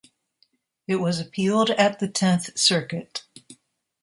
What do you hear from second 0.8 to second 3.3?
It was appealed at the Tenth Circuit.